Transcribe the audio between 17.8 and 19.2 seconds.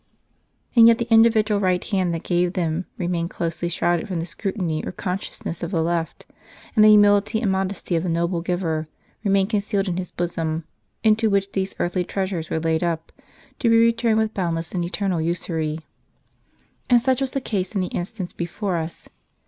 the instance before us.